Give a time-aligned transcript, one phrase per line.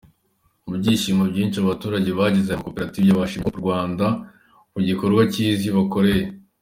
[0.67, 4.05] Mu byishimo byinshi, abaturage bagize aya makoperative bashimiye Coop- Rwanda
[4.73, 6.25] ku gikorwa cyiza ibakoreye.